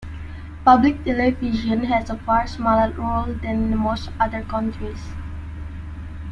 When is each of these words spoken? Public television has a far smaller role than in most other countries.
Public 0.65 1.03
television 1.03 1.83
has 1.83 2.09
a 2.09 2.17
far 2.17 2.47
smaller 2.47 2.91
role 2.93 3.35
than 3.43 3.51
in 3.71 3.77
most 3.77 4.09
other 4.19 4.41
countries. 4.41 5.13